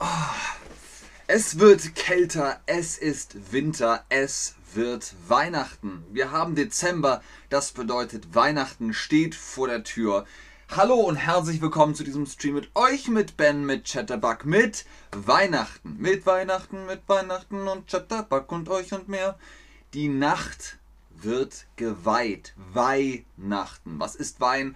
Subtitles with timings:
[0.00, 0.34] Ah.
[1.28, 6.04] Es wird kälter, es ist Winter, es wird Weihnachten.
[6.10, 10.26] Wir haben Dezember, das bedeutet Weihnachten steht vor der Tür.
[10.68, 15.96] Hallo und herzlich willkommen zu diesem Stream mit euch, mit Ben, mit Chatterbug, mit Weihnachten.
[16.00, 19.38] Mit Weihnachten, mit Weihnachten und Chatterbug und euch und mehr.
[19.94, 20.78] Die Nacht
[21.10, 22.54] wird geweiht.
[22.72, 24.00] Weihnachten.
[24.00, 24.74] Was ist Wein?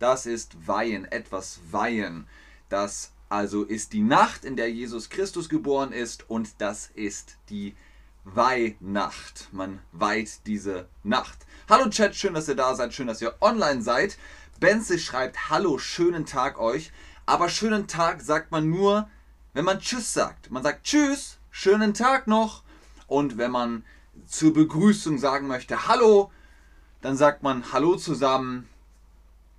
[0.00, 2.26] Das ist Weihen, etwas weihen.
[2.68, 7.76] Das also ist die Nacht, in der Jesus Christus geboren ist und das ist die
[8.24, 9.50] Weihnacht.
[9.52, 11.38] Man weiht diese Nacht.
[11.68, 14.18] Hallo Chat, schön, dass ihr da seid, schön, dass ihr online seid.
[14.58, 16.90] Benze schreibt, hallo, schönen Tag euch.
[17.24, 19.08] Aber schönen Tag sagt man nur,
[19.52, 20.50] wenn man Tschüss sagt.
[20.50, 22.64] Man sagt Tschüss, schönen Tag noch.
[23.06, 23.84] Und wenn man
[24.26, 26.32] zur Begrüßung sagen möchte, hallo,
[27.00, 28.68] dann sagt man Hallo zusammen.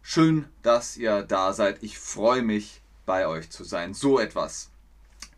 [0.01, 1.83] Schön, dass ihr da seid.
[1.83, 3.95] Ich freue mich, bei euch zu sein.
[3.95, 4.69] So etwas.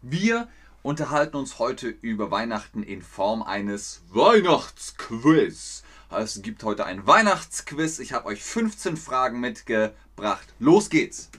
[0.01, 0.49] Wir
[0.81, 5.83] unterhalten uns heute über Weihnachten in Form eines Weihnachtsquiz.
[6.09, 7.99] Es gibt heute ein Weihnachtsquiz.
[7.99, 10.47] Ich habe euch 15 Fragen mitgebracht.
[10.59, 11.29] Los geht's.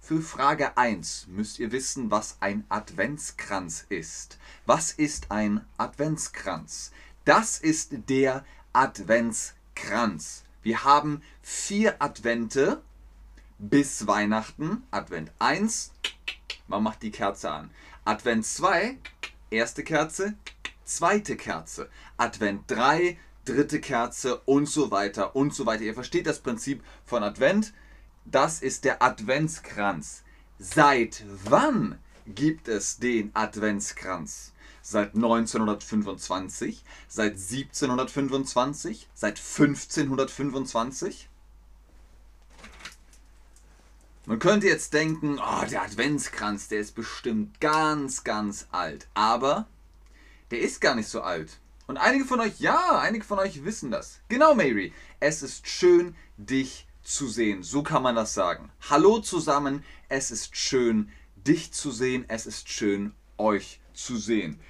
[0.00, 4.38] Für Frage 1 müsst ihr wissen, was ein Adventskranz ist.
[4.66, 6.92] Was ist ein Adventskranz?
[7.24, 9.57] Das ist der Adventskranz.
[9.82, 10.44] Kranz.
[10.62, 12.82] Wir haben vier Advente
[13.58, 14.82] bis Weihnachten.
[14.90, 15.92] Advent 1,
[16.66, 17.70] man macht die Kerze an.
[18.04, 18.98] Advent 2,
[19.50, 20.34] erste Kerze,
[20.84, 21.88] zweite Kerze.
[22.16, 25.84] Advent 3, dritte Kerze und so weiter und so weiter.
[25.84, 27.72] Ihr versteht das Prinzip von Advent.
[28.24, 30.22] Das ist der Adventskranz.
[30.58, 34.52] Seit wann gibt es den Adventskranz?
[34.90, 41.28] Seit 1925, seit 1725, seit 1525?
[44.24, 49.08] Man könnte jetzt denken, oh, der Adventskranz, der ist bestimmt ganz, ganz alt.
[49.14, 49.66] Aber
[50.50, 51.58] der ist gar nicht so alt.
[51.86, 54.20] Und einige von euch, ja, einige von euch wissen das.
[54.28, 54.92] Genau, Mary.
[55.20, 57.62] Es ist schön, dich zu sehen.
[57.62, 58.70] So kann man das sagen.
[58.90, 59.82] Hallo zusammen.
[60.10, 62.24] Es ist schön, dich zu sehen.
[62.28, 64.60] Es ist schön, euch zu sehen.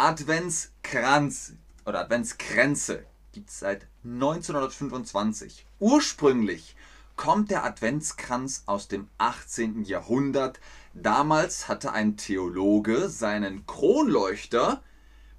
[0.00, 1.54] Adventskranz
[1.84, 5.66] oder Adventskränze gibt es seit 1925.
[5.80, 6.76] Ursprünglich
[7.16, 9.82] kommt der Adventskranz aus dem 18.
[9.82, 10.60] Jahrhundert.
[10.94, 14.84] Damals hatte ein Theologe seinen Kronleuchter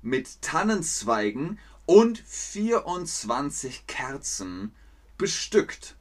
[0.02, 4.76] mit Tannenzweigen und 24 Kerzen
[5.18, 5.96] bestückt.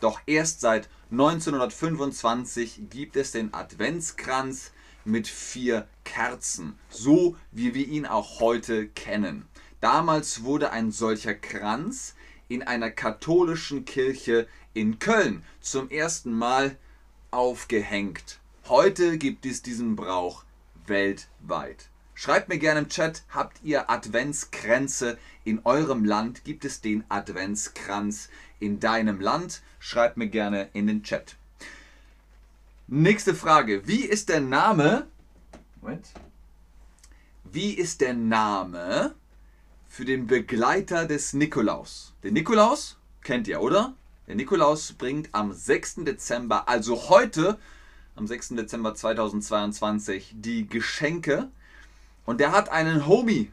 [0.00, 4.72] Doch erst seit 1925 gibt es den Adventskranz
[5.04, 9.46] mit vier Kerzen, so wie wir ihn auch heute kennen.
[9.80, 12.14] Damals wurde ein solcher Kranz
[12.48, 16.76] in einer katholischen Kirche in Köln zum ersten Mal
[17.30, 18.38] aufgehängt.
[18.68, 20.44] Heute gibt es diesen Brauch
[20.86, 21.88] weltweit.
[22.14, 26.44] Schreibt mir gerne im Chat, habt ihr Adventskränze in eurem Land?
[26.44, 28.28] Gibt es den Adventskranz
[28.60, 29.62] in deinem Land?
[29.80, 31.36] Schreibt mir gerne in den Chat.
[32.86, 33.88] Nächste Frage.
[33.88, 35.06] Wie ist der Name?
[35.80, 36.06] Moment.
[37.44, 39.14] Wie ist der Name
[39.88, 42.12] für den Begleiter des Nikolaus?
[42.22, 43.94] Den Nikolaus kennt ihr, oder?
[44.26, 46.04] Der Nikolaus bringt am 6.
[46.04, 47.58] Dezember, also heute,
[48.16, 48.50] am 6.
[48.50, 51.48] Dezember 2022, die Geschenke.
[52.26, 53.50] Und der hat einen Homie,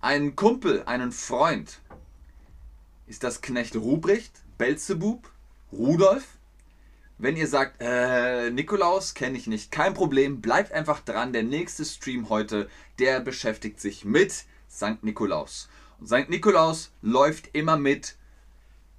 [0.00, 1.80] einen Kumpel, einen Freund.
[3.06, 5.30] Ist das Knecht Ruprecht, Belzebub,
[5.72, 6.35] Rudolf?
[7.18, 11.32] Wenn ihr sagt, äh, Nikolaus kenne ich nicht, kein Problem, bleibt einfach dran.
[11.32, 12.68] Der nächste Stream heute,
[12.98, 15.02] der beschäftigt sich mit St.
[15.02, 15.70] Nikolaus.
[15.98, 16.28] Und St.
[16.28, 18.16] Nikolaus läuft immer mit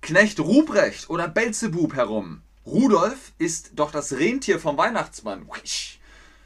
[0.02, 2.42] Knecht Ruprecht oder Belzebub herum.
[2.66, 5.48] Rudolf ist doch das Rentier vom Weihnachtsmann.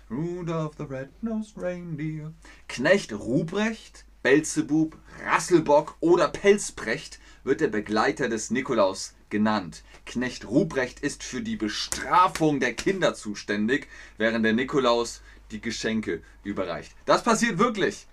[0.10, 2.34] Rudolph the Red-Nosed Reindeer.
[2.68, 9.84] Knecht Ruprecht, Belzebub, Rasselbock oder Pelzbrecht wird der Begleiter des Nikolaus genannt.
[10.06, 13.88] Knecht Ruprecht ist für die Bestrafung der Kinder zuständig,
[14.18, 16.94] während der Nikolaus die Geschenke überreicht.
[17.06, 18.08] Das passiert wirklich.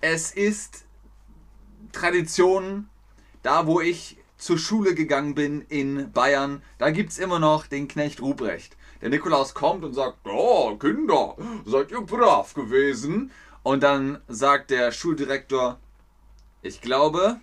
[0.00, 0.84] Es ist
[1.92, 2.88] Tradition,
[3.42, 7.86] da wo ich zur Schule gegangen bin in Bayern, da gibt es immer noch den
[7.86, 8.76] Knecht Ruprecht.
[9.00, 13.30] Der Nikolaus kommt und sagt, oh Kinder, seid ihr brav gewesen?
[13.62, 15.78] Und dann sagt der Schuldirektor,
[16.62, 17.40] ich glaube,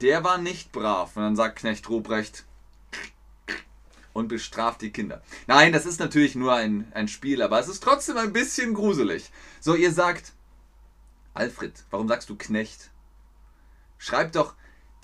[0.00, 1.16] der war nicht brav.
[1.16, 2.44] Und dann sagt Knecht Ruprecht
[4.12, 5.22] und bestraft die Kinder.
[5.46, 9.30] Nein, das ist natürlich nur ein, ein Spiel, aber es ist trotzdem ein bisschen gruselig.
[9.60, 10.32] So, ihr sagt,
[11.34, 12.90] Alfred, warum sagst du Knecht?
[13.98, 14.54] Schreibt doch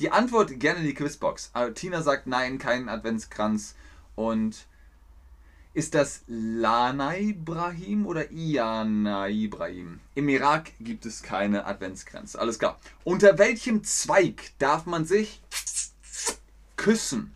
[0.01, 1.53] die Antwort gerne in die Quizbox.
[1.75, 3.75] Tina sagt nein, kein Adventskranz.
[4.15, 4.67] Und
[5.77, 10.01] Ist das Lana Ibrahim oder Iana Ibrahim?
[10.15, 12.39] Im Irak gibt es keine Adventsgrenze.
[12.39, 12.81] Alles klar.
[13.05, 15.43] Unter welchem Zweig darf man sich
[16.77, 17.35] küssen?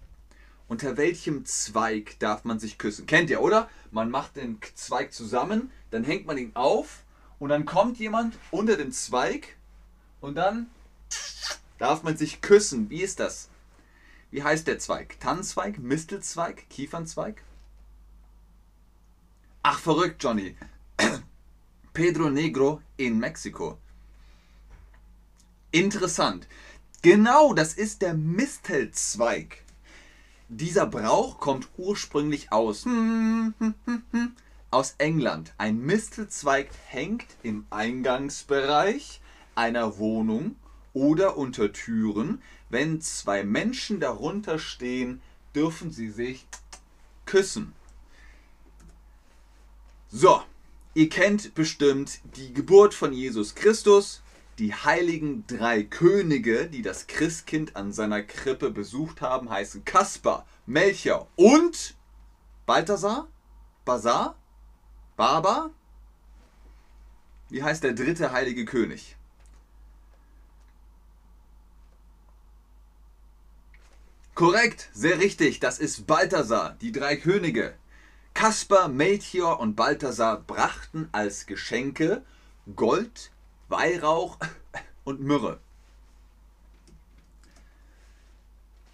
[0.69, 3.05] Unter welchem Zweig darf man sich küssen?
[3.05, 3.69] Kennt ihr, oder?
[3.91, 7.05] Man macht den Zweig zusammen, dann hängt man ihn auf
[7.39, 9.59] und dann kommt jemand unter den Zweig
[10.23, 10.71] und dann
[11.77, 12.89] darf man sich küssen.
[12.89, 13.51] Wie ist das?
[14.31, 15.21] Wie heißt der Zweig?
[15.21, 17.43] Tannenzweig, Mistelzweig, Kiefernzweig?
[19.63, 20.57] Ach, verrückt, Johnny.
[21.93, 23.79] Pedro Negro in Mexiko.
[25.71, 26.49] Interessant.
[27.03, 29.63] Genau, das ist der Mistelzweig.
[30.49, 32.87] Dieser Brauch kommt ursprünglich aus,
[34.71, 35.53] aus England.
[35.59, 39.21] Ein Mistelzweig hängt im Eingangsbereich
[39.55, 40.57] einer Wohnung
[40.95, 42.41] oder unter Türen.
[42.71, 45.21] Wenn zwei Menschen darunter stehen,
[45.55, 46.47] dürfen sie sich
[47.27, 47.75] küssen.
[50.13, 50.43] So,
[50.95, 54.23] ihr kennt bestimmt die Geburt von Jesus Christus,
[54.59, 61.29] die heiligen drei Könige, die das Christkind an seiner Krippe besucht haben, heißen Kaspar, Melchior
[61.37, 61.95] und
[62.67, 63.29] Balthasar?
[63.85, 64.35] Basar?
[65.17, 65.71] Baba?
[67.49, 69.17] Wie heißt der dritte heilige König?
[74.35, 77.75] Korrekt, sehr richtig, das ist Balthasar, die drei Könige.
[78.35, 82.25] Kaspar, Melchior und Balthasar brachten als Geschenke
[82.75, 83.31] Gold,
[83.69, 84.39] Weihrauch
[85.05, 85.61] und Myrrhe.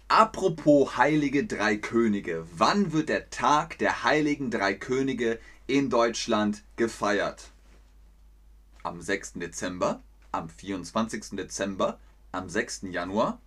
[0.09, 7.51] Apropos heilige drei Könige, wann wird der Tag der heiligen drei Könige in Deutschland gefeiert?
[8.83, 9.33] Am 6.
[9.33, 10.01] Dezember,
[10.31, 11.31] am 24.
[11.31, 11.99] Dezember,
[12.31, 12.83] am 6.
[12.83, 13.41] Januar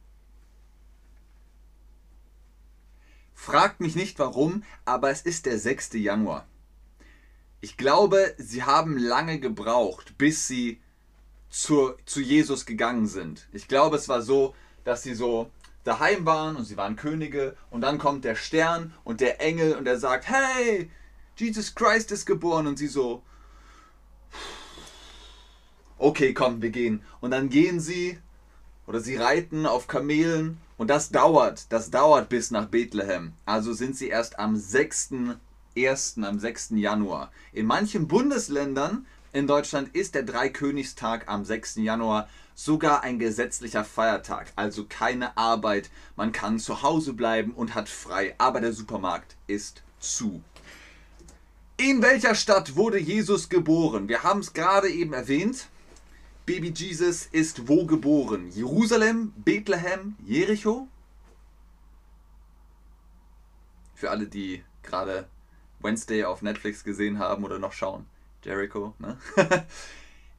[3.43, 5.95] Fragt mich nicht warum, aber es ist der 6.
[5.95, 6.47] Januar.
[7.63, 10.79] Ich glaube, sie haben lange gebraucht, bis sie
[11.49, 13.49] zu, zu Jesus gegangen sind.
[13.55, 14.55] Ich glaube, es war so,
[14.85, 15.51] dass sie so
[15.85, 19.87] daheim waren und sie waren Könige und dann kommt der Stern und der Engel und
[19.87, 20.91] er sagt, hey,
[21.35, 23.23] Jesus Christ ist geboren und sie so,
[25.97, 27.03] okay, komm, wir gehen.
[27.23, 28.19] Und dann gehen sie
[28.91, 33.35] oder sie reiten auf Kamelen und das dauert, das dauert bis nach Bethlehem.
[33.47, 36.71] Also sind sie erst am 6.1., am 6.
[36.71, 37.31] Januar.
[37.53, 41.77] In manchen Bundesländern in Deutschland ist der Dreikönigstag am 6.
[41.77, 44.53] Januar sogar ein gesetzlicher Feiertag.
[44.57, 49.85] Also keine Arbeit, man kann zu Hause bleiben und hat frei, aber der Supermarkt ist
[50.01, 50.43] zu.
[51.77, 54.09] In welcher Stadt wurde Jesus geboren?
[54.09, 55.69] Wir haben es gerade eben erwähnt.
[56.51, 58.51] Baby Jesus ist wo geboren?
[58.51, 60.89] Jerusalem, Bethlehem, Jericho?
[63.95, 65.29] Für alle, die gerade
[65.79, 68.05] Wednesday auf Netflix gesehen haben oder noch schauen.
[68.43, 69.17] Jericho, ne?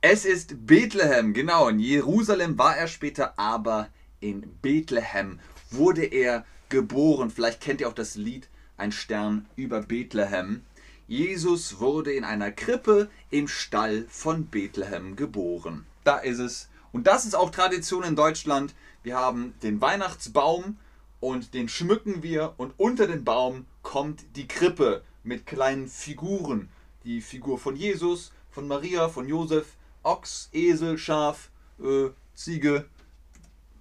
[0.01, 1.69] es ist Bethlehem, genau.
[1.69, 3.87] In Jerusalem war er später, aber
[4.19, 7.29] in Bethlehem wurde er geboren.
[7.29, 10.63] Vielleicht kennt ihr auch das Lied Ein Stern über Bethlehem.
[11.07, 15.85] Jesus wurde in einer Krippe im Stall von Bethlehem geboren.
[16.03, 16.69] Da ist es.
[16.91, 18.73] Und das ist auch Tradition in Deutschland.
[19.03, 20.77] Wir haben den Weihnachtsbaum
[21.19, 26.69] und den schmücken wir und unter den Baum kommt die Krippe mit kleinen Figuren.
[27.03, 31.49] Die Figur von Jesus, von Maria, von Josef, Ochs, Esel, Schaf,
[31.79, 32.85] äh, Ziege,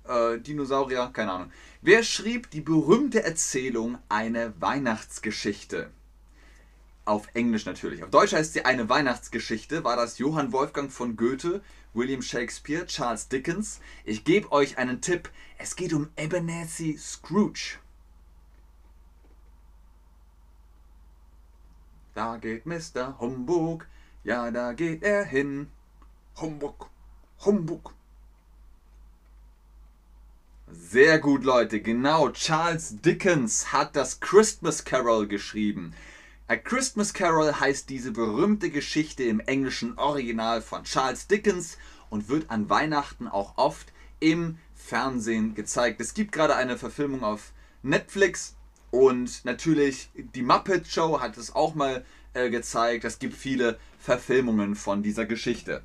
[0.07, 1.53] äh, Dinosaurier, keine Ahnung.
[1.83, 5.91] Wer schrieb die berühmte Erzählung Eine Weihnachtsgeschichte?
[7.05, 8.03] Auf Englisch natürlich.
[8.05, 9.85] Auf Deutsch heißt sie eine Weihnachtsgeschichte.
[9.85, 11.63] War das Johann Wolfgang von Goethe,
[11.95, 13.81] William Shakespeare, Charles Dickens?
[14.05, 15.31] Ich gebe euch einen Tipp.
[15.59, 17.79] Es geht um Ebenezer Scrooge.
[22.15, 23.19] Da geht Mr.
[23.19, 23.87] Humbug,
[24.25, 25.71] ja, da geht er hin.
[26.41, 26.91] Humbug,
[27.45, 27.95] Humbug.
[30.71, 31.81] Sehr gut, Leute.
[31.81, 35.95] Genau, Charles Dickens hat das Christmas Carol geschrieben.
[36.51, 41.79] A Christmas Carol heißt diese berühmte Geschichte im englischen Original von Charles Dickens
[42.09, 46.01] und wird an Weihnachten auch oft im Fernsehen gezeigt.
[46.01, 47.53] Es gibt gerade eine Verfilmung auf
[47.85, 48.57] Netflix
[48.91, 52.05] und natürlich die Muppet Show hat es auch mal
[52.35, 53.05] äh, gezeigt.
[53.05, 55.85] Es gibt viele Verfilmungen von dieser Geschichte.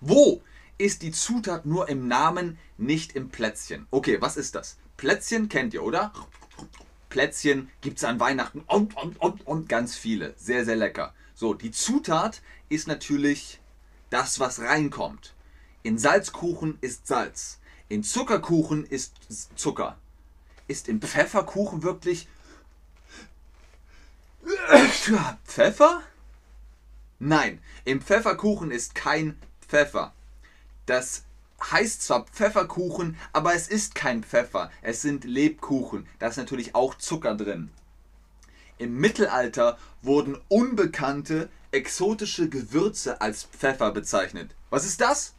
[0.00, 0.42] Wo
[0.76, 3.86] ist die Zutat nur im Namen, nicht im Plätzchen?
[3.92, 4.76] Okay, was ist das?
[4.96, 6.12] Plätzchen kennt ihr, oder?
[7.08, 10.34] Plätzchen gibt es an Weihnachten und, und, und, und ganz viele.
[10.36, 11.14] Sehr, sehr lecker.
[11.34, 13.60] So, die Zutat ist natürlich
[14.10, 15.34] das, was reinkommt.
[15.82, 17.60] In Salzkuchen ist Salz.
[17.88, 19.14] In Zuckerkuchen ist
[19.56, 19.96] Zucker.
[20.66, 22.28] Ist in Pfefferkuchen wirklich
[25.44, 26.02] Pfeffer?
[27.18, 30.12] Nein, im Pfefferkuchen ist kein Pfeffer.
[30.86, 31.24] Das
[31.60, 34.70] heißt zwar Pfefferkuchen, aber es ist kein Pfeffer.
[34.82, 36.06] Es sind Lebkuchen.
[36.18, 37.70] Da ist natürlich auch Zucker drin.
[38.78, 44.54] Im Mittelalter wurden unbekannte exotische Gewürze als Pfeffer bezeichnet.
[44.70, 45.34] Was ist das?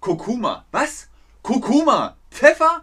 [0.00, 0.64] Kurkuma.
[0.72, 1.08] Was?
[1.42, 2.16] Kurkuma.
[2.30, 2.82] Pfeffer?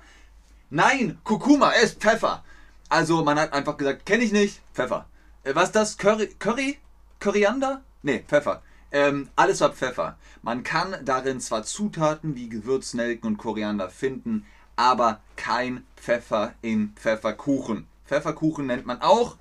[0.69, 2.43] Nein, Kurkuma, ist Pfeffer.
[2.89, 5.05] Also man hat einfach gesagt, kenne ich nicht, Pfeffer.
[5.43, 5.97] Äh, was ist das?
[5.97, 6.27] Curry?
[6.39, 6.77] Curry?
[7.19, 7.81] Koriander?
[8.03, 8.61] Nee, Pfeffer.
[8.91, 10.17] Ähm, alles war Pfeffer.
[10.41, 17.87] Man kann darin zwar Zutaten wie Gewürznelken und Koriander finden, aber kein Pfeffer in Pfefferkuchen.
[18.05, 19.37] Pfefferkuchen nennt man auch.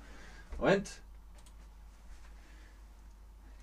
[0.57, 0.89] Moment.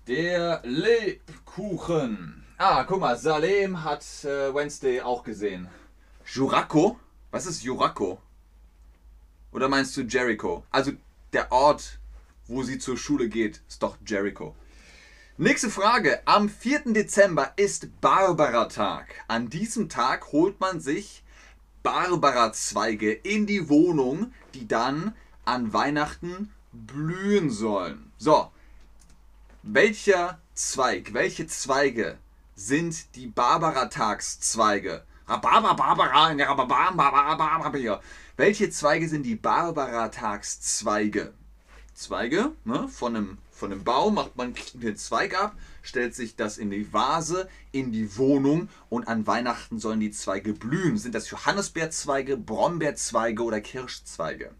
[0.07, 2.45] Der Lebkuchen.
[2.57, 5.69] Ah, guck mal, Salem hat äh, Wednesday auch gesehen.
[6.25, 6.99] Juraco?
[7.31, 8.21] Was ist Juraco?
[9.51, 10.63] Oder meinst du Jericho?
[10.71, 10.91] Also
[11.33, 11.99] der Ort,
[12.47, 14.55] wo sie zur Schule geht, ist doch Jericho.
[15.39, 16.19] Nächste Frage.
[16.25, 16.93] Am 4.
[16.93, 19.05] Dezember ist Barbara-Tag.
[19.27, 21.21] An diesem Tag holt man sich
[21.83, 25.13] Barbara-Zweige in die Wohnung, die dann
[25.45, 28.11] an Weihnachten blühen sollen.
[28.17, 28.51] So,
[29.61, 32.17] welcher Zweig, welche Zweige
[32.55, 35.03] sind die Barbara-Tagszweige?
[38.37, 41.33] Welche Zweige sind die Barbara-Tagszweige?
[41.93, 46.59] Zweige, ne, von einem von einem Baum macht man den Zweig ab, stellt sich das
[46.59, 50.97] in die Vase, in die Wohnung und an Weihnachten sollen die Zweige blühen.
[50.97, 54.51] Sind das Johannisbeerzweige, Brombeerzweige oder Kirschzweige?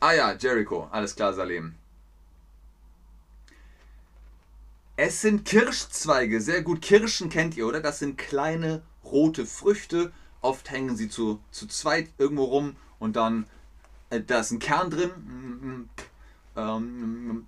[0.00, 1.74] Ah ja, Jericho, alles klar, Salem.
[4.96, 6.82] Es sind Kirschzweige, sehr gut.
[6.82, 7.80] Kirschen kennt ihr, oder?
[7.80, 10.12] Das sind kleine rote Früchte.
[10.42, 13.46] Oft hängen sie zu, zu zweit irgendwo rum und dann,
[14.10, 15.88] äh, da ist ein Kern drin.
[16.56, 17.46] Ähm,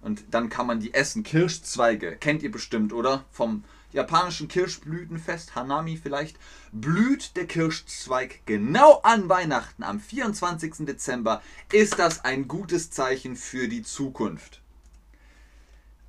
[0.00, 1.22] und dann kann man die essen.
[1.22, 3.24] Kirschzweige, kennt ihr bestimmt, oder?
[3.30, 6.36] Vom japanischen Kirschblütenfest, Hanami vielleicht,
[6.72, 10.86] blüht der Kirschzweig genau an Weihnachten am 24.
[10.86, 11.40] Dezember.
[11.72, 14.63] Ist das ein gutes Zeichen für die Zukunft?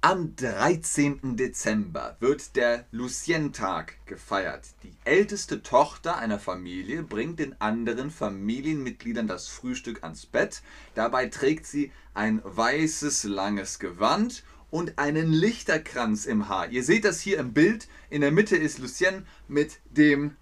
[0.08, 1.36] Am 13.
[1.36, 4.68] Dezember wird der Lucien-Tag gefeiert.
[4.84, 10.62] Die älteste Tochter einer Familie bringt den anderen Familienmitgliedern das Frühstück ans Bett.
[10.94, 16.70] Dabei trägt sie ein weißes langes Gewand und einen Lichterkranz im Haar.
[16.70, 17.88] Ihr seht das hier im Bild.
[18.12, 20.36] In der Mitte ist Lucien mit dem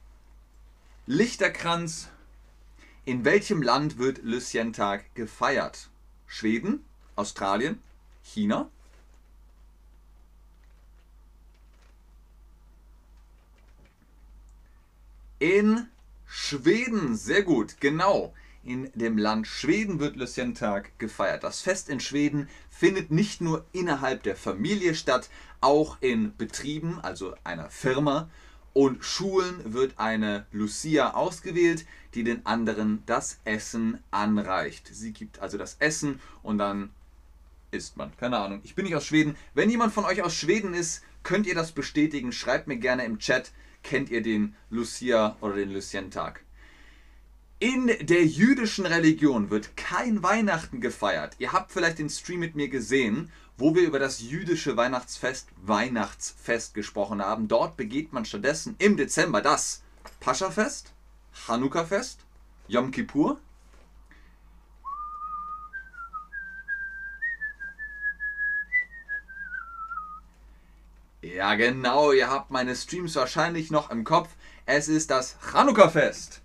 [1.05, 2.09] Lichterkranz.
[3.05, 5.89] In welchem Land wird Lucien-Tag gefeiert?
[6.27, 6.83] Schweden,
[7.15, 7.81] Australien,
[8.23, 8.69] China,
[15.43, 15.87] In
[16.25, 18.33] Schweden, sehr gut, genau.
[18.63, 21.43] In dem Land Schweden wird Lucientag gefeiert.
[21.43, 27.35] Das Fest in Schweden findet nicht nur innerhalb der Familie statt, auch in Betrieben, also
[27.43, 28.29] einer Firma
[28.71, 34.89] und Schulen wird eine Lucia ausgewählt, die den anderen das Essen anreicht.
[34.93, 36.89] Sie gibt also das Essen und dann
[37.73, 38.15] isst man.
[38.17, 38.61] Keine Ahnung.
[38.63, 39.35] Ich bin nicht aus Schweden.
[39.53, 42.31] Wenn jemand von euch aus Schweden ist, könnt ihr das bestätigen.
[42.31, 43.51] Schreibt mir gerne im Chat
[43.83, 46.43] kennt ihr den Lucia oder den Lucientag.
[47.59, 51.35] In der jüdischen Religion wird kein Weihnachten gefeiert.
[51.39, 56.73] Ihr habt vielleicht den Stream mit mir gesehen, wo wir über das jüdische Weihnachtsfest Weihnachtsfest
[56.73, 57.47] gesprochen haben.
[57.47, 59.83] Dort begeht man stattdessen im Dezember das
[60.19, 60.93] Paschafest,
[61.33, 62.19] Chanukka-Fest,
[62.67, 63.39] Yom Kippur
[71.43, 74.29] Ja, genau, ihr habt meine Streams wahrscheinlich noch im Kopf.
[74.65, 76.41] Es ist das Chanukka-Fest.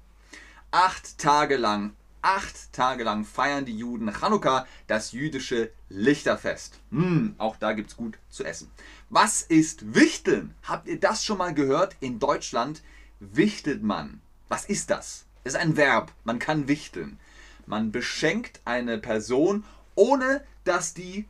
[0.72, 6.80] Acht Tage lang, acht Tage lang feiern die Juden Chanukka, das jüdische Lichterfest.
[6.90, 8.72] Hm, auch da gibt's gut zu essen.
[9.08, 10.56] Was ist Wichteln?
[10.64, 11.94] Habt ihr das schon mal gehört?
[12.00, 12.82] In Deutschland
[13.20, 14.20] wichtelt man.
[14.48, 15.26] Was ist das?
[15.44, 16.10] Es ist ein Verb.
[16.24, 17.20] Man kann wichteln.
[17.66, 19.62] Man beschenkt eine Person,
[19.94, 21.28] ohne dass die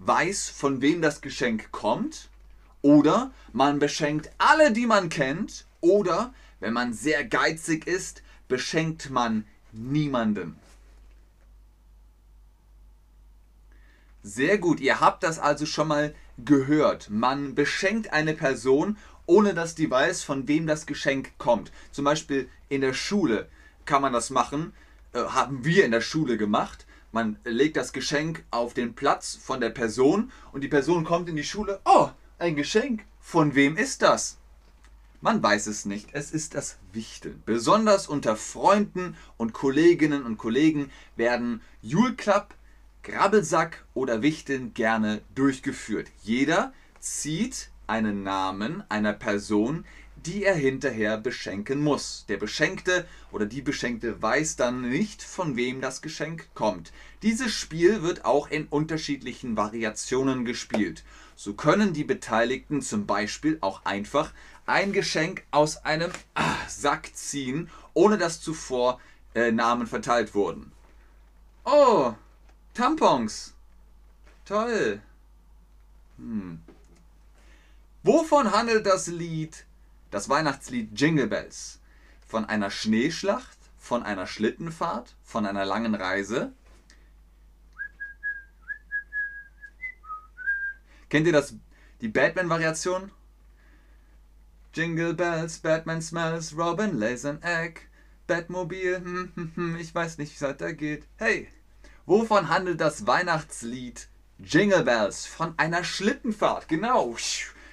[0.00, 2.28] weiß, von wem das Geschenk kommt
[2.84, 5.64] oder man beschenkt alle, die man kennt.
[5.80, 10.58] Oder, wenn man sehr geizig ist, beschenkt man niemanden.
[14.22, 17.08] Sehr gut, ihr habt das also schon mal gehört.
[17.08, 21.72] Man beschenkt eine Person, ohne dass die weiß, von wem das Geschenk kommt.
[21.90, 23.48] Zum Beispiel in der Schule
[23.86, 24.74] kann man das machen,
[25.14, 26.86] äh, haben wir in der Schule gemacht.
[27.12, 31.36] Man legt das Geschenk auf den Platz von der Person und die Person kommt in
[31.36, 31.80] die Schule.
[31.86, 32.10] Oh,
[32.44, 33.04] ein Geschenk.
[33.20, 34.36] Von wem ist das?
[35.22, 36.10] Man weiß es nicht.
[36.12, 37.42] Es ist das Wichteln.
[37.46, 42.54] Besonders unter Freunden und Kolleginnen und Kollegen werden Julklapp
[43.02, 46.10] Grabbelsack oder Wichteln gerne durchgeführt.
[46.22, 49.86] Jeder zieht einen Namen einer Person,
[50.26, 52.24] die er hinterher beschenken muss.
[52.28, 56.92] Der Beschenkte oder die Beschenkte weiß dann nicht, von wem das Geschenk kommt.
[57.22, 61.04] Dieses Spiel wird auch in unterschiedlichen Variationen gespielt.
[61.36, 64.32] So können die Beteiligten zum Beispiel auch einfach
[64.66, 69.00] ein Geschenk aus einem ah, Sack ziehen, ohne dass zuvor
[69.34, 70.72] äh, Namen verteilt wurden.
[71.64, 72.14] Oh,
[72.72, 73.54] Tampons.
[74.44, 75.00] Toll.
[76.18, 76.60] Hm.
[78.02, 79.64] Wovon handelt das Lied,
[80.14, 81.80] das Weihnachtslied Jingle Bells?
[82.24, 86.52] Von einer Schneeschlacht, von einer Schlittenfahrt, von einer langen Reise?
[91.08, 91.56] Kennt ihr das,
[92.00, 93.10] die Batman-Variation?
[94.72, 97.80] Jingle Bells, Batman smells, Robin lays an egg,
[98.28, 101.08] Batmobil, hm, hm, hm, ich weiß nicht, wie es weitergeht.
[101.16, 101.48] Hey,
[102.06, 104.06] wovon handelt das Weihnachtslied
[104.38, 105.26] Jingle Bells?
[105.26, 107.16] Von einer Schlittenfahrt, genau.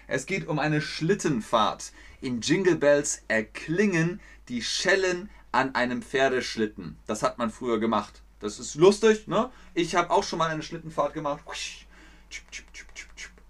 [0.07, 1.91] Es geht um eine Schlittenfahrt.
[2.21, 6.97] In Jingle Bells erklingen die Schellen an einem Pferdeschlitten.
[7.07, 8.21] Das hat man früher gemacht.
[8.39, 9.51] Das ist lustig, ne?
[9.73, 11.43] Ich habe auch schon mal eine Schlittenfahrt gemacht.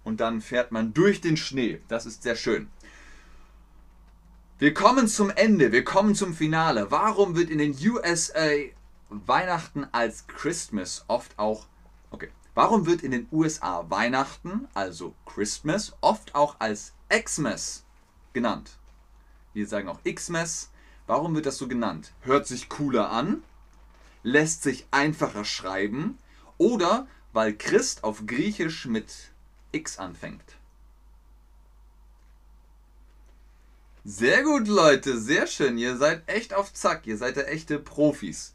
[0.04, 1.80] Und dann fährt man durch den Schnee.
[1.88, 2.70] Das ist sehr schön.
[4.58, 6.90] Wir kommen zum Ende, wir kommen zum Finale.
[6.90, 8.46] Warum wird in den USA
[9.10, 11.66] Weihnachten als Christmas oft auch
[12.10, 17.81] okay, Warum wird in den USA Weihnachten, also Christmas, oft auch als Xmas
[18.32, 18.78] genannt?
[19.54, 20.70] Wir sagen auch Xmas.
[21.06, 22.12] Warum wird das so genannt?
[22.20, 23.42] Hört sich cooler an,
[24.22, 26.18] lässt sich einfacher schreiben
[26.58, 29.12] oder weil Christ auf Griechisch mit
[29.72, 30.56] X anfängt.
[34.04, 35.78] Sehr gut, Leute, sehr schön.
[35.78, 38.54] Ihr seid echt auf Zack, ihr seid ja echte Profis.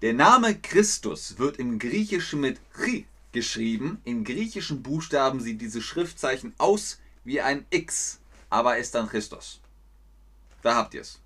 [0.00, 4.00] Der Name Christus wird im Griechischen mit Chi geschrieben.
[4.04, 8.20] In griechischen Buchstaben sieht diese Schriftzeichen aus wie ein X,
[8.52, 9.60] aber ist dann Christus.
[10.62, 11.18] Da habt ihr es.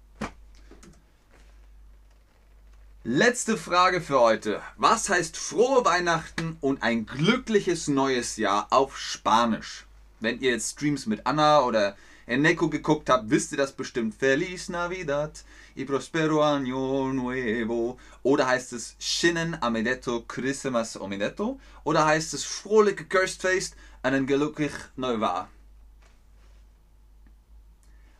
[3.02, 4.62] Letzte Frage für heute.
[4.76, 9.86] Was heißt frohe Weihnachten und ein glückliches neues Jahr auf Spanisch?
[10.20, 14.14] Wenn ihr jetzt Streams mit Anna oder Eneco geguckt habt, wisst ihr das bestimmt.
[14.14, 15.44] Feliz Navidad
[15.76, 17.98] y prospero año nuevo.
[18.22, 21.58] Oder heißt es Shinnen Amedetto Christmas Omedetto?
[21.82, 25.48] Oder heißt es Fröhliche Kerstfeest einen gelukkig Neujahr?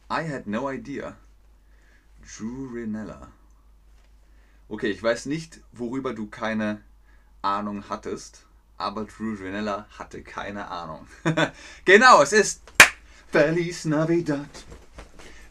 [0.09, 1.17] I had no idea.
[2.23, 3.29] Drew Renella.
[4.69, 6.81] Okay, ich weiß nicht, worüber du keine
[7.43, 11.09] Ahnung hattest, aber Drew Renella hatte keine Ahnung.
[11.85, 12.63] genau, es ist
[13.33, 14.49] Feliz Navidad.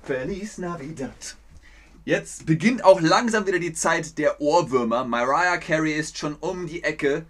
[0.04, 1.36] Feliz Navidad.
[2.06, 5.04] Jetzt beginnt auch langsam wieder die Zeit der Ohrwürmer.
[5.04, 7.26] Mariah Carey ist schon um die Ecke.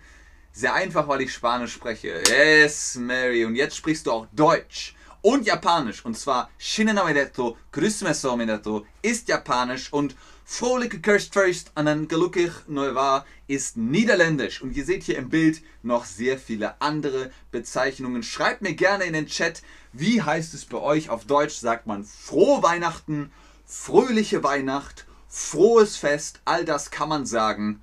[0.52, 2.22] Sehr einfach, weil ich Spanisch spreche.
[2.28, 3.46] Yes, Mary.
[3.46, 6.06] Und jetzt sprichst du auch Deutsch und Japanisch.
[6.06, 10.16] Und zwar Shinenamedetto, Christmas Omedetto ist Japanisch und
[10.48, 14.62] Fröhliche Kerstfeest an den Gelukkig Neujahr ist Niederländisch.
[14.62, 18.22] Und ihr seht hier im Bild noch sehr viele andere Bezeichnungen.
[18.22, 21.10] Schreibt mir gerne in den Chat, wie heißt es bei euch?
[21.10, 23.32] Auf Deutsch sagt man frohe Weihnachten,
[23.66, 26.42] fröhliche Weihnacht, frohes Fest.
[26.46, 27.82] All das kann man sagen.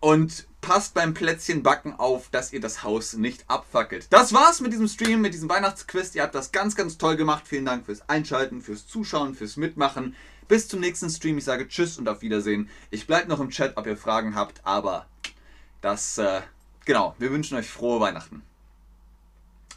[0.00, 4.08] Und passt beim Plätzchenbacken auf, dass ihr das Haus nicht abfackelt.
[4.10, 6.12] Das war's mit diesem Stream, mit diesem Weihnachtsquiz.
[6.16, 7.44] Ihr habt das ganz, ganz toll gemacht.
[7.46, 10.16] Vielen Dank fürs Einschalten, fürs Zuschauen, fürs Mitmachen.
[10.48, 11.38] Bis zum nächsten Stream.
[11.38, 12.68] Ich sage Tschüss und auf Wiedersehen.
[12.90, 15.06] Ich bleibe noch im Chat, ob ihr Fragen habt, aber
[15.82, 16.40] das, äh,
[16.84, 18.42] genau, wir wünschen euch frohe Weihnachten.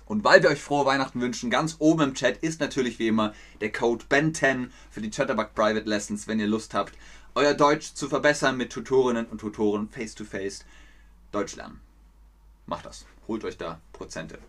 [0.09, 3.35] Und weil wir euch frohe Weihnachten wünschen, ganz oben im Chat ist natürlich wie immer
[3.61, 6.97] der Code BEN10 für die Chatterbug Private Lessons, wenn ihr Lust habt,
[7.35, 10.65] euer Deutsch zu verbessern mit Tutorinnen und Tutoren face-to-face
[11.31, 11.79] Deutsch lernen.
[12.65, 13.05] Macht das.
[13.27, 14.39] Holt euch da Prozente.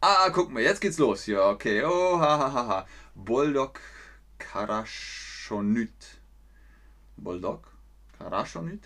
[0.00, 1.26] Ah, guck mal, jetzt geht's los.
[1.26, 1.82] Ja, okay.
[1.82, 2.86] Oh, ha, ha, ha, ha.
[3.16, 3.80] Bulldog
[4.38, 6.20] Karashonit.
[7.16, 7.66] Bulldog
[8.16, 8.84] Karashonit.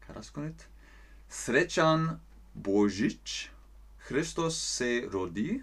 [0.00, 0.66] Karashonit.
[1.30, 2.18] Srećan
[2.52, 3.55] Božić.
[4.08, 5.62] Christos se rodi.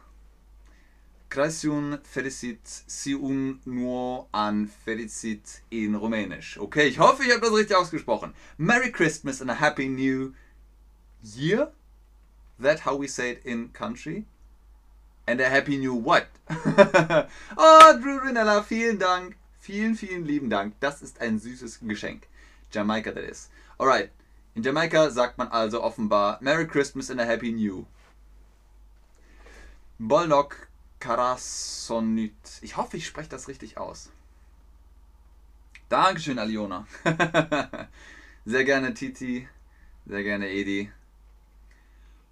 [1.29, 6.57] Kraciun Fericit si un nur an Fericit in Rumänisch.
[6.57, 8.33] Okay, ich hoffe, ich habe das richtig ausgesprochen.
[8.57, 10.33] Merry Christmas and a Happy New
[11.23, 11.71] Year.
[12.61, 14.25] That how we say it in country.
[15.29, 16.25] And a Happy New What?
[16.49, 19.35] oh, Drew Rinella, vielen Dank.
[19.59, 20.73] Vielen, vielen lieben Dank.
[20.79, 22.23] Das ist ein süßes Geschenk.
[22.71, 23.51] Jamaika, that is.
[23.77, 24.09] Alright.
[24.55, 27.85] In Jamaika sagt man also offenbar Merry Christmas and a Happy New
[29.99, 30.67] Bolnok
[30.99, 32.33] Karasonit.
[32.63, 34.09] Ich hoffe, ich spreche das richtig aus.
[35.89, 36.87] Dankeschön, Aliona.
[38.45, 39.47] Sehr gerne, Titi.
[40.07, 40.91] Sehr gerne, Edi.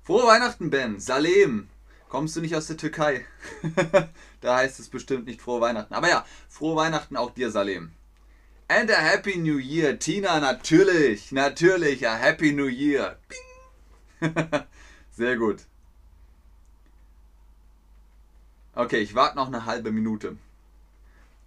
[0.02, 1.00] Frohe Weihnachten, Ben.
[1.00, 1.70] Salem.
[2.10, 3.26] Kommst du nicht aus der Türkei?
[4.42, 5.94] da heißt es bestimmt nicht frohe Weihnachten.
[5.94, 7.92] Aber ja, frohe Weihnachten auch dir, Salem.
[8.70, 9.98] And a Happy New Year.
[10.00, 11.32] Tina, natürlich.
[11.32, 13.18] Natürlich, a Happy New Year.
[14.20, 14.34] Bing.
[15.12, 15.66] Sehr gut.
[18.74, 20.38] Okay, ich warte noch eine halbe Minute.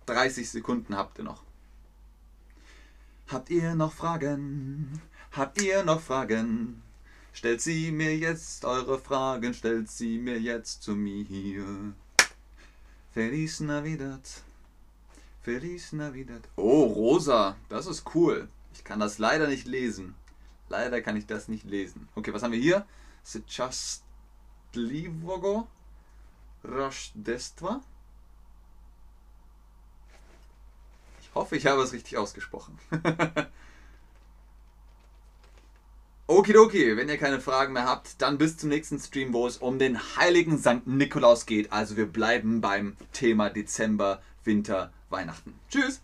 [0.07, 1.43] 30 Sekunden habt ihr noch.
[3.29, 5.01] Habt ihr noch Fragen?
[5.31, 6.83] Habt ihr noch Fragen?
[7.34, 11.94] Stellt sie mir jetzt eure Fragen, stellt sie mir jetzt zu mir.
[13.12, 14.22] Feliz Navidad.
[15.42, 16.42] Feliz Navidad.
[16.56, 17.58] Oh, rosa.
[17.70, 18.48] Das ist cool.
[18.74, 20.16] Ich kann das leider nicht lesen.
[20.70, 22.08] Leider kann ich das nicht lesen.
[22.16, 22.88] Okay, was haben wir hier?
[23.24, 25.68] Sechastlivogo
[26.64, 27.82] Rождества.
[31.22, 32.80] Ich hoffe, ich habe es richtig ausgesprochen.
[36.31, 39.81] Okidoki, wenn ihr keine Fragen mehr habt, dann bis zum nächsten Stream, wo es um
[39.81, 40.87] den heiligen St.
[40.87, 41.73] Nikolaus geht.
[41.73, 45.59] Also wir bleiben beim Thema Dezember, Winter, Weihnachten.
[45.69, 46.01] Tschüss!